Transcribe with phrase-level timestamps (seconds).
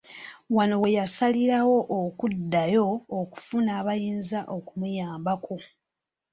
[0.55, 2.87] Wano we yasalirawo okuddayo
[3.19, 5.55] okufunayo abayinza okumuyambako.